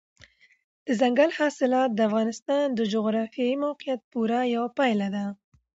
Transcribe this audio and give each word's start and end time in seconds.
دځنګل 0.85 1.29
حاصلات 1.37 1.89
د 1.93 1.99
افغانستان 2.09 2.65
د 2.73 2.79
جغرافیایي 2.93 3.55
موقیعت 3.65 4.01
پوره 4.11 4.39
یوه 4.55 4.69
پایله 4.77 5.07
ده. 5.15 5.25